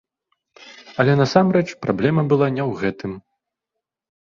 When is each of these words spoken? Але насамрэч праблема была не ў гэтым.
Але 1.03 1.13
насамрэч 1.21 1.67
праблема 1.85 2.21
была 2.35 2.47
не 2.59 2.63
ў 2.69 2.85
гэтым. 2.85 3.11